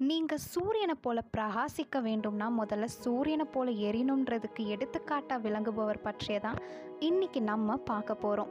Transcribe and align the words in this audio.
நீங்கள் 0.00 0.38
சூரியனை 0.38 0.94
போல 1.00 1.22
பிரகாசிக்க 1.36 1.98
வேண்டும்னா 1.98 2.50
முதல்ல 2.58 2.84
சூரியனை 2.84 3.44
போல 3.44 3.70
எரியணுன்றதுக்கு 3.70 4.66
எடுத்துக்காட்டாக 4.66 5.48
விளங்குபவர் 5.48 6.02
பற்றிய 6.02 6.40
தான் 6.40 6.58
இன்னைக்கு 6.98 7.42
நம்ம 7.42 7.76
பார்க்க 7.76 8.14
போகிறோம் 8.14 8.48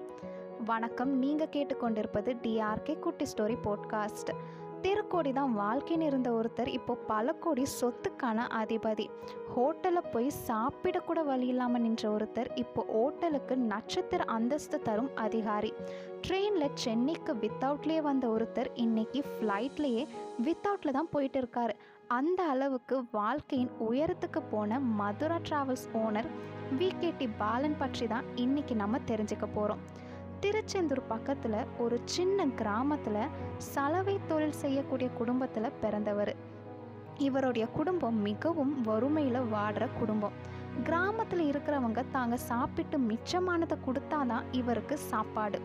வணக்கம். 0.66 1.18
நீங்கள் 1.18 1.48
கேட்டுக்கொண்டிருப்பது 1.48 2.38
டிஆர்கே 2.44 3.00
குட்டி 3.00 3.26
ஸ்டோரி 3.26 3.58
போட்காஸ்ட் 3.64 4.36
திருக்கோடி 4.84 5.32
தான் 5.38 5.54
வாழ்க்கைன்னு 5.60 6.06
இருந்த 6.10 6.30
ஒருத்தர் 6.32 6.70
இப்போ 6.78 6.94
பல 7.12 7.34
கோடி 7.44 7.64
சொத்துக்கான 7.80 8.46
அதிபதி. 8.60 9.06
ஹோட்டலில் 9.54 10.10
போய் 10.14 10.30
சாப்பிடக்கூட 10.48 11.20
வழி 11.24 11.48
இல்லாமல் 11.48 11.84
நின்ற 11.86 12.04
ஒருத்தர் 12.12 12.50
இப்போ 12.56 12.82
ஹோட்டலுக்கு 12.94 13.56
நட்சத்திர 13.72 14.24
அந்தஸ்து 14.38 14.80
தரும் 14.82 15.12
அதிகாரி. 15.26 15.72
ட்ரெயினில் 16.26 16.76
சென்னைக்கு 16.84 17.34
வித்தவுட்லேயே 17.44 18.02
வந்த 18.02 18.28
ஒருத்தர் 18.30 18.70
இன்னைக்கு 18.86 19.22
ஃப்ளைட்லேயே 19.32 20.06
வித்தவுட்டில் 20.48 20.98
தான் 21.00 21.12
போயிட்டு 21.12 21.40
இருக்காரு. 21.44 21.76
அந்த 22.08 22.44
அளவுக்கு 22.44 22.96
வாழ்க்கையின் 23.12 23.74
உயரத்துக்கு 23.88 24.42
போன 24.54 24.80
Madura 24.80 25.40
travels 25.48 25.88
owner 26.04 26.30
VKT 26.80 27.28
Balan 27.38 27.78
பற்றி 27.78 28.08
தான் 28.08 28.26
இன்னைக்கு 28.36 28.76
நம்ம 28.76 28.98
தெரிஞ்சுக்க 29.12 29.46
போகிறோம் 29.56 29.84
திருச்செந்தூர் 30.40 31.08
பக்கத்தில் 31.08 31.66
ஒரு 31.78 32.02
சின்ன 32.06 32.46
கிராமத்தில் 32.46 33.28
சலவை 33.58 34.20
தொழில் 34.28 34.52
செய்யக்கூடிய 34.52 35.10
குடும்பத்தில் 35.10 35.76
பிறந்தவர். 35.82 36.36
இவருடைய 37.18 37.68
குடும்பம் 37.68 38.22
மிகவும் 38.22 38.82
வறுமையில் 38.82 39.48
வாடுற 39.54 39.88
குடும்பம். 40.00 40.32
கிராமத்தில் 40.84 41.52
இருக்கிறவங்க 41.52 42.04
தாங்க 42.12 42.38
சாப்பிட்டு 42.38 42.98
மிச்சமானதை 42.98 43.78
கொடுத்தாதான் 43.88 44.44
இவருக்கு 44.52 44.98
சாப்பாடு. 44.98 45.60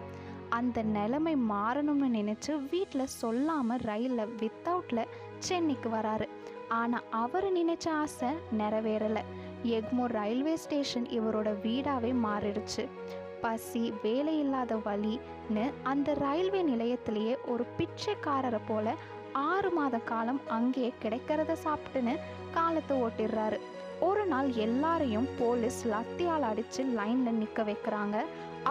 அந்த 0.48 0.83
நிலைமை 0.83 1.36
மாறணும்னு 1.36 2.09
நினச்சி 2.19 2.69
வீட்டில் 2.70 3.06
சொல்லாமல் 3.06 3.80
ரயிலில் 3.80 4.34
வித்தவுட்டில் 4.41 5.12
சென்னைக்கு 5.38 5.91
வராரு. 5.91 6.28
ஆனால் 6.69 7.09
அவர் 7.11 7.52
நினைச்ச 7.52 7.88
ஆசை 7.88 8.28
நிறைவேறலை. 8.59 9.25
எக்மோர் 9.62 10.14
ரயில்வே 10.20 10.56
ஸ்டேஷன் 10.56 11.06
இவரோட 11.06 11.50
வீடாகவே 11.62 12.12
மாறிடுச்சு. 12.25 12.84
பசி 13.45 13.83
வேலையில்லாத 14.03 14.73
வழின்னு 14.87 15.64
அந்த 15.83 16.09
ரயில்வே 16.14 16.61
நிலையத்திலேயே 16.62 17.34
ஒரு 17.53 17.64
பிச்சைக்காரரை 17.78 18.61
போல 18.69 18.95
ஆறு 19.33 19.70
மாத 19.70 19.97
காலம் 20.11 20.41
அங்கேயே 20.56 20.91
கிடைக்கிறத 21.03 21.53
சாப்பிட்டுன்னு 21.64 22.14
காலத்தை 22.53 22.95
ஓட்டிடுறாரு. 23.03 23.59
ஒரு 24.01 24.25
நாள் 24.27 24.48
எல்லாரையும் 24.67 25.28
போலீஸ் 25.39 25.81
லத்தியால் 25.89 26.47
அடித்து 26.51 26.83
லைனில் 26.98 27.39
நிற்க 27.41 27.62
வைக்கிறாங்க. 27.62 28.19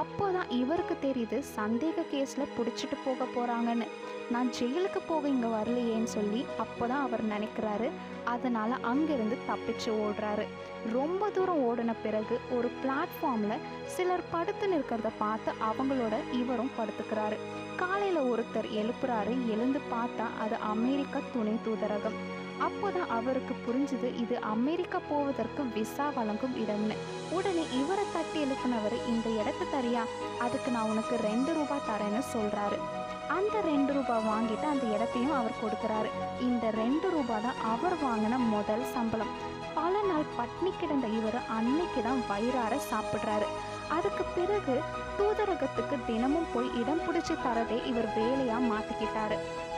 அப்போதான் 0.01 0.49
இவருக்கு 0.49 0.95
தெரியுது 1.01 1.37
சந்தேக 1.55 2.03
கேஸில் 2.11 2.53
பிடிச்சிட்டு 2.57 2.97
போக 3.05 3.25
போகிறாங்கன்னு 3.25 3.87
நான் 4.31 4.49
ஜெயிலுக்கு 4.59 4.99
போக 5.07 5.27
இங்கே 5.27 5.47
வரலையேன்னு 5.47 6.03
சொல்லி 6.03 6.45
அப்போ 6.57 6.87
தான் 6.87 7.01
அவர் 7.01 7.23
நினைக்கிறாரு. 7.25 7.89
அதனால் 8.23 8.71
அங்கேருந்து 8.71 9.37
தப்பிச்சு 9.49 9.89
ஓடுறாரு. 10.03 10.45
ரொம்ப 10.93 11.29
தூரம் 11.29 11.63
ஓடின 11.69 11.95
பிறகு 12.03 12.39
ஒரு 12.51 12.71
பிளாட்ஃபார்மில் 12.83 13.63
சிலர் 13.85 14.29
படுத்து 14.31 14.67
நிற்கிறத 14.67 15.11
பார்த்து 15.17 15.51
அவங்களோட 15.69 16.15
இவரும் 16.31 16.71
படுத்துக்கிறாரு. 16.77 17.37
காலையில் 17.75 18.21
ஒருத்தர் 18.21 18.69
எழுப்புறாரு. 18.81 19.35
எழுந்து 19.53 19.81
பார்த்தா 19.91 20.27
அது 20.39 20.55
அமெரிக்க 20.55 21.21
துணை 21.33 21.55
தூதரகம். 21.67 22.17
அப்போதான் 22.59 23.09
அவருக்கு 23.09 23.53
புரிஞ்சுது 23.65 24.15
இது 24.15 24.39
அமெரிக்கா 24.39 24.99
போவதற்கு 25.09 25.63
விசா 25.63 26.09
வழங்கும் 26.15 26.55
இடம்னு. 26.63 26.95
உடனே 27.29 27.63
இவரை 27.81 28.05
தட்டி 28.13 28.43
எழுப்பினவர் 28.43 28.97
இந்த 29.07 29.29
இடத்த 29.29 29.63
தரியா? 29.75 30.03
அதுக்கு 30.39 30.71
நான் 30.71 30.89
உனக்கு 30.89 31.17
ரெண்டு 31.17 31.53
ரூபாய் 31.53 31.87
தரேன்னு 31.89 32.21
சொல்கிறாரு 32.33 32.79
அந்த 33.27 33.61
ரெண்டு 33.61 33.93
ரூபாய் 33.93 34.25
வாங்கிட்டு 34.27 34.65
அந்த 34.65 34.85
இடத்தையும் 34.85 35.37
அவர் 35.39 35.61
கொடுக்குறாரு. 35.63 36.09
இந்த 36.39 36.69
ரெண்டு 36.71 37.09
ரூபாய் 37.09 37.41
தான் 37.41 37.61
அவர் 37.61 37.95
வாங்கின 38.03 38.37
முதல் 38.37 38.85
சம்பளம். 38.93 39.33
பல 39.73 40.01
நாள் 40.01 40.25
பட்னி 40.37 40.71
கிடந்த 40.79 41.07
இவர் 41.07 41.39
அன்னைக்கு 41.47 42.01
தான் 42.01 42.23
வயிறார 42.27 42.79
சாப்பிட்றாரு. 42.91 43.47
அதுக்கு 43.89 44.23
பிறகு 44.23 44.81
தூதரகத்துக்கு 45.17 45.97
தினமும் 46.05 46.47
போய் 46.53 46.69
இடம் 46.81 47.01
பிடிச்சி 47.07 47.35
தரதே 47.45 47.85
இவர் 47.85 48.13
வேலையாக 48.15 48.67
மாற்றிக்கிட்டாரு 48.71 49.37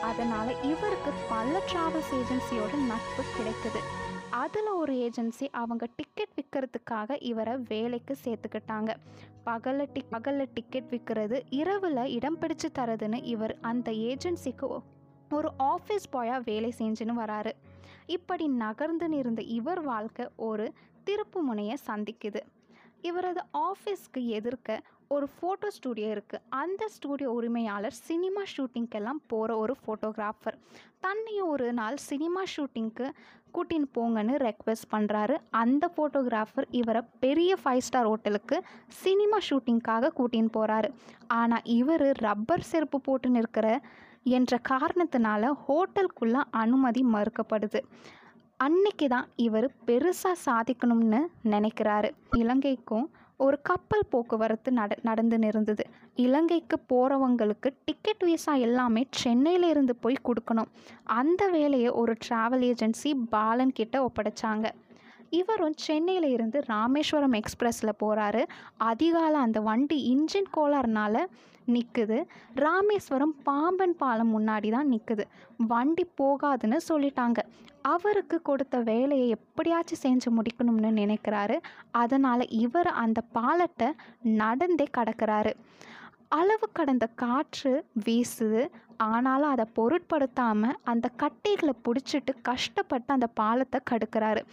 அதனால் 0.10 0.52
இவருக்கு 0.64 1.12
பல 1.30 1.52
ட்ராவல்ஸ் 1.70 2.14
ஏஜென்சியோட 2.20 2.74
நட்பு 2.90 3.24
கிடைக்குது 3.38 3.82
அதில் 4.42 4.70
ஒரு 4.80 4.94
ஏஜென்சி 5.06 5.46
அவங்க 5.52 5.86
டிக்கெட் 5.96 6.36
விற்கிறதுக்காக 6.38 7.18
இவரை 7.22 7.54
வேலைக்கு 7.68 8.14
சேர்த்துக்கிட்டாங்க. 8.24 8.92
பகலில் 9.44 9.92
டிக் 9.94 10.10
பகலில் 10.10 10.54
டிக்கெட் 10.54 10.90
விற்கிறது 10.90 11.38
இரவில் 11.62 12.02
இடம் 12.18 12.40
பிடிச்சு 12.40 12.70
தரதுன்னு 12.80 13.20
இவர் 13.24 13.54
அந்த 13.62 13.92
ஏஜென்சிக்கு 14.10 14.68
ஒரு 15.32 15.50
ஆஃபீஸ் 15.74 16.12
பாயாக 16.14 16.42
வேலை 16.46 16.74
செஞ்சுன்னு 16.78 17.16
வராரு. 17.22 17.52
இப்படி 18.06 18.46
நகர்ந்துன்னு 18.60 19.18
இருந்த 19.24 19.42
இவர் 19.60 19.82
வாழ்க்கை 19.82 20.26
ஒரு 20.50 20.66
திருப்பு 21.06 21.40
முனையை 21.42 21.78
சந்திக்குது. 21.88 22.42
இவரது 23.02 23.42
ஆஃபீஸ்க்கு 23.68 24.22
எதிர்க்க 24.38 24.82
ஒரு 25.10 25.28
ஃபோட்டோ 25.36 25.68
ஸ்டூடியோ 25.68 26.10
இருக்குது 26.16 26.44
அந்த 26.50 26.84
ஸ்டூடியோ 26.96 27.30
உரிமையாளர் 27.30 27.96
சினிமா 28.08 28.44
ஷூட்டிங்க்கெல்லாம் 28.54 29.22
போகிற 29.28 29.58
ஒரு 29.58 29.76
ஃபோட்டோகிராஃபர் 29.82 30.58
தன்னையும் 31.00 31.50
ஒரு 31.50 31.74
நாள் 31.74 31.98
சினிமா 32.06 32.44
ஷூட்டிங்க்கு 32.56 33.08
கூட்டின்னு 33.52 33.88
போங்கன்னு 33.94 34.34
ரெக்வெஸ்ட் 34.38 34.90
பண்ணுறாரு 34.92 35.36
அந்த 35.52 35.86
ஃபோட்டோகிராஃபர் 35.96 36.68
இவரை 36.72 37.02
பெரிய 37.20 37.52
ஃபைவ் 37.64 37.80
ஸ்டார் 37.80 38.06
ஹோட்டலுக்கு 38.06 38.58
சினிமா 39.04 39.38
ஷூட்டிங்க்காக 39.50 40.12
கூட்டின்னு 40.18 40.56
போகிறாரு 40.58 40.90
ஆனால் 41.28 41.68
இவர் 41.80 42.08
ரப்பர் 42.20 42.68
செருப்பு 42.72 43.00
போட்டுன்னு 43.08 43.36
இருக்கிற 43.36 43.70
என்ற 44.30 44.60
காரணத்தினால 44.70 45.50
ஹோட்டலுக்குள்ளே 45.68 46.42
அனுமதி 46.52 47.04
மறுக்கப்படுது. 47.04 47.80
அன்னைக்கு 48.58 49.08
தான் 49.08 49.28
இவர் 49.36 49.68
பெருசாக 49.88 50.36
சாதிக்கணும்னு 50.46 51.20
நினைக்கிறாரு. 51.50 52.10
இலங்கைக்கும் 52.38 53.08
ஒரு 53.38 53.57
கப்பல் 53.62 54.09
போக்குவரத்து 54.09 54.72
நட 54.72 54.96
நடந்துன்னு 55.03 55.46
இருந்தது 55.46 55.85
இலங்கைக்கு 56.16 56.78
போகிறவங்களுக்கு 56.90 57.69
டிக்கெட் 57.85 58.23
விசா 58.23 58.53
எல்லாமே 58.53 59.07
சென்னையில் 59.12 59.63
இருந்து 59.63 59.96
போய் 59.96 60.16
கொடுக்கணும். 60.23 60.69
அந்த 61.03 61.47
வேலையை 61.47 61.90
ஒரு 61.90 62.16
ட்ராவல் 62.28 62.63
ஏஜென்சி 62.72 63.12
பாலன் 63.29 63.72
கிட்ட 63.72 63.95
ஒப்படைச்சாங்க. 64.06 64.72
இவரும் 65.30 65.75
சென்னையில் 65.75 66.30
இருந்து 66.30 66.63
ராமேஸ்வரம் 66.68 67.34
எக்ஸ்பிரஸில் 67.34 68.00
போகிறாரு 68.03 68.44
அதிகாலை 68.78 69.40
அந்த 69.40 69.59
வண்டி 69.59 69.97
இன்ஜின் 70.13 70.50
கோளாறுனால 70.58 71.25
நிற்குது 71.68 72.25
ராமேஸ்வரம் 72.56 73.36
பாம்பன் 73.44 73.96
பாலம் 73.97 74.34
முன்னாடி 74.38 74.69
தான் 74.72 74.91
நிற்குது 74.91 75.24
வண்டி 75.58 76.06
போகாதுன்னு 76.22 76.78
சொல்லிட்டாங்க. 76.90 77.40
அவருக்கு 77.81 78.41
கொடுத்த 78.41 78.80
வேலையை 78.80 79.30
எப்படியாச்சும் 79.30 80.03
செஞ்சு 80.03 80.30
முடிக்கணும்னு 80.38 80.91
நினைக்கிறாரு. 81.02 81.57
அதனால் 81.92 82.50
இவர் 82.50 82.88
அந்த 82.88 83.22
பாலத்தை 83.22 83.88
நடந்தே 84.22 84.88
கடக்கிறாரு. 84.97 85.53
அளவு 86.28 86.69
கடந்த 86.74 87.06
காற்று 87.16 87.86
வீசுது. 88.06 88.69
ஆனாலும் 88.97 89.50
அதை 89.50 89.66
பொருட்படுத்தாமல் 89.74 90.78
அந்த 90.84 91.09
கட்டைகளை 91.18 91.74
பிடிச்சிட்டு 91.88 92.34
கஷ்டப்பட்டு 92.42 93.13
அந்த 93.13 93.28
பாலத்தை 93.28 93.81
கடுக்கிறாரு. 93.92 94.44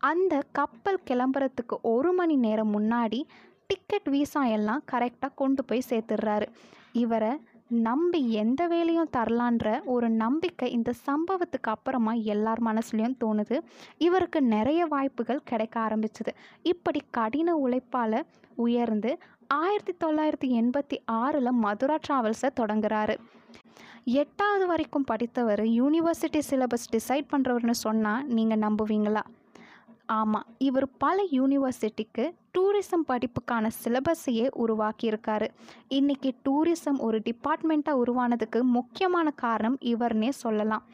அந்த 0.00 0.42
கப்பல் 0.52 1.00
கிளம்புறதுக்கு 1.10 1.76
ஒரு 1.82 2.12
மணி 2.12 2.36
நேரம் 2.36 2.74
முன்னாடி 2.78 3.22
டிக்கெட் 3.66 4.08
வீசா 4.10 4.42
எல்லாம் 4.50 4.82
கரெக்டாக 4.92 5.32
கொண்டு 5.34 5.64
போய் 5.64 5.88
சேர்த்துடுறாரு. 5.88 6.46
இவரை 6.92 7.32
நம்பி 7.66 8.32
எந்த 8.32 8.66
வேலையும் 8.66 9.10
தரலான்ற 9.16 9.84
ஒரு 9.84 10.08
நம்பிக்கை 10.08 10.72
இந்த 10.72 10.92
சம்பவத்துக்கு 11.06 11.68
அப்புறமா 11.74 12.12
எல்லார் 12.12 12.62
மனசுலையும் 12.62 13.16
தோணுது. 13.24 13.60
இவருக்கு 13.98 14.42
நிறைய 14.42 14.86
வாய்ப்புகள் 14.86 15.42
கிடைக்க 15.44 15.80
ஆரம்பிச்சுது. 15.80 16.32
இப்படி 16.62 17.02
கடின 17.10 17.56
உழைப்பால் 17.56 18.22
உயர்ந்து 18.56 19.18
ஆயிரத்தி 19.46 19.94
தொள்ளாயிரத்தி 20.04 20.48
எண்பத்தி 20.62 20.96
ஆறில் 21.04 21.58
மதுரா 21.64 21.98
ட்ராவல்ஸை 22.08 22.50
தொடங்குறாரு. 22.60 23.16
எட்டாவது 24.04 24.66
வரைக்கும் 24.66 25.04
படித்தவர் 25.04 25.62
யூனிவர்சிட்டி 25.62 26.40
சிலபஸ் 26.50 26.90
டிசைட் 26.92 27.30
பண்ணுறவர்னு 27.32 27.70
சொன்னால் 27.70 28.26
நீங்கள் 28.26 28.58
நம்புவீங்களா? 28.58 29.22
ஆமாம் 30.10 30.46
இவர் 30.58 30.86
பல 30.98 31.16
யூனிவர்சிட்டிக்கு 31.32 32.24
டூரிசம் 32.54 33.04
படிப்புக்கான 33.08 33.66
சிலபஸையே 33.82 34.46
உருவாக்கியிருக்காரு. 34.62 35.48
இன்றைக்கி 35.98 36.30
டூரிசம் 36.48 36.98
ஒரு 36.98 37.20
டிபார்ட்மெண்ட்டாக 37.28 38.02
உருவானதுக்கு 38.02 38.62
முக்கியமான 38.78 39.30
காரணம் 39.44 39.78
இவர்னே 39.92 40.28
சொல்லலாம். 40.28 40.84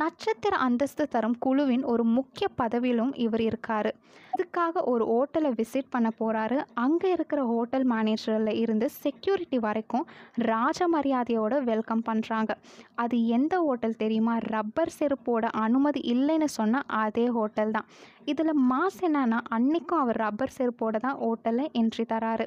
நட்சத்திர 0.00 0.54
அந்தஸ்து 0.56 1.04
தரும் 1.08 1.36
குழுவின் 1.38 1.84
ஒரு 1.84 2.04
முக்கிய 2.16 2.46
பதவியிலும் 2.60 3.12
இவர் 3.24 3.40
இருக்கார். 3.40 3.88
இதுக்காக 4.36 4.82
ஒரு 4.84 5.04
ஹோட்டலை 5.10 5.50
விசிட் 5.60 5.88
பண்ண 5.90 6.08
போகிறாரு 6.18 6.58
அங்கே 6.82 7.08
இருக்கிற 7.10 7.40
ஹோட்டல் 7.44 7.86
மேனேஜரில் 7.92 8.52
இருந்து 8.62 8.86
செக்யூரிட்டி 9.04 9.58
வரைக்கும் 9.58 10.04
ராஜ 10.50 10.88
மரியாதையோட 10.94 11.54
வெல்கம் 11.70 12.04
பண்ணுறாங்க 12.08 12.52
அது 12.94 13.16
எந்த 13.28 13.54
ஹோட்டல் 13.66 14.00
தெரியுமா? 14.02 14.34
ரப்பர் 14.54 14.94
செருப்போட 14.98 15.44
அனுமதி 15.64 16.02
இல்லைன்னு 16.14 16.48
சொன்னால் 16.58 16.88
அதே 17.02 17.26
ஹோட்டல் 17.38 17.70
தான். 17.70 17.88
இதில் 18.24 18.54
மாஸ் 18.70 19.00
என்னன்னா 19.08 19.40
அன்னைக்கும் 19.56 20.02
அவர் 20.04 20.20
ரப்பர் 20.24 20.56
செருப்போட 20.58 20.97
தான் 20.98 21.18
ஹோட்டலில் 21.18 21.70
என்ட்ரி 21.78 22.04
தராரு. 22.08 22.46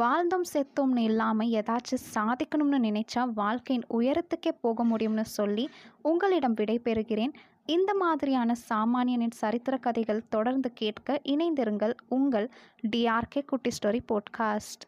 வாழ்ந்தோம் 0.00 0.46
செத்தோம்னு 0.52 1.02
இல்லாமல் 1.02 1.48
ஏதாச்சும் 1.48 2.06
சாதிக்கணும்னு 2.14 2.78
நினைச்சா 2.88 3.32
வாழ்க்கையின் 3.32 3.86
உயரத்துக்கே 3.94 4.52
போக 4.60 4.84
முடியும்னு 4.84 5.26
சொல்லி 5.36 5.70
உங்களிடம் 6.02 6.54
விடை 6.54 6.78
பெறுகிறேன் 6.84 7.34
இந்த 7.66 7.94
மாதிரியான 7.94 8.54
சாமானியனின் 8.68 9.38
சரித்திர 9.38 9.76
கதைகள் 9.76 10.28
தொடர்ந்து 10.28 10.72
கேட்க 10.72 11.20
இணைந்திருங்கள் 11.24 11.94
உங்கள் 12.08 12.50
டிஆர்கே 12.90 13.44
குட்டி 13.44 13.70
ஸ்டோரி 13.70 14.00
போட்காஸ்ட் 14.12 14.84